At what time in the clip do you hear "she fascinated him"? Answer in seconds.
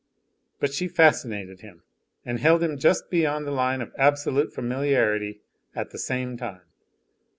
0.73-1.83